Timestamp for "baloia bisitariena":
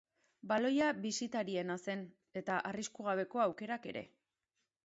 0.51-1.77